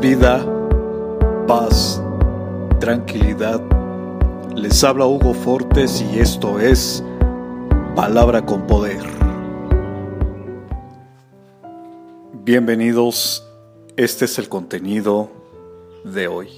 vida, 0.00 0.46
paz, 1.48 2.00
tranquilidad. 2.78 3.60
Les 4.54 4.84
habla 4.84 5.06
Hugo 5.06 5.34
Fortes 5.34 6.00
y 6.00 6.20
esto 6.20 6.60
es 6.60 7.02
Palabra 7.96 8.46
con 8.46 8.64
Poder. 8.68 9.02
Bienvenidos, 12.44 13.44
este 13.96 14.26
es 14.26 14.38
el 14.38 14.48
contenido 14.48 15.32
de 16.04 16.28
hoy. 16.28 16.48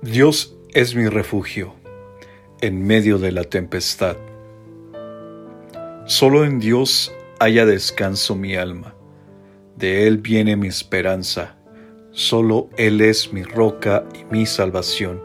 Dios 0.00 0.56
es 0.72 0.94
mi 0.94 1.06
refugio 1.06 1.74
en 2.62 2.82
medio 2.86 3.18
de 3.18 3.30
la 3.30 3.44
tempestad. 3.44 4.29
Solo 6.10 6.44
en 6.44 6.58
Dios 6.58 7.14
haya 7.38 7.64
descanso 7.64 8.34
mi 8.34 8.56
alma, 8.56 8.96
de 9.76 10.08
Él 10.08 10.18
viene 10.18 10.56
mi 10.56 10.66
esperanza, 10.66 11.56
solo 12.10 12.68
Él 12.76 13.00
es 13.00 13.32
mi 13.32 13.44
roca 13.44 14.04
y 14.12 14.24
mi 14.24 14.44
salvación, 14.44 15.22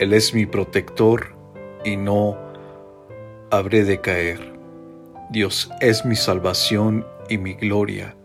Él 0.00 0.14
es 0.14 0.32
mi 0.32 0.46
protector 0.46 1.36
y 1.84 1.98
no 1.98 2.38
habré 3.50 3.84
de 3.84 4.00
caer. 4.00 4.54
Dios 5.28 5.70
es 5.82 6.06
mi 6.06 6.16
salvación 6.16 7.06
y 7.28 7.36
mi 7.36 7.52
gloria, 7.52 8.16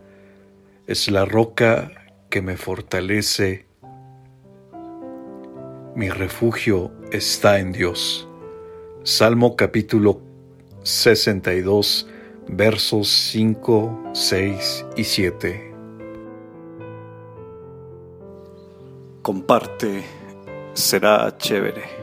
es 0.86 1.10
la 1.10 1.26
roca 1.26 1.92
que 2.30 2.40
me 2.40 2.56
fortalece, 2.56 3.66
mi 5.94 6.08
refugio 6.08 6.90
está 7.12 7.58
en 7.58 7.72
Dios. 7.72 8.26
Salmo 9.02 9.56
capítulo 9.56 10.31
62, 10.82 12.08
versos 12.48 13.08
5, 13.08 14.10
6 14.12 14.86
y 14.96 15.04
7. 15.04 15.74
Comparte, 19.22 20.02
será 20.74 21.36
chévere. 21.38 22.01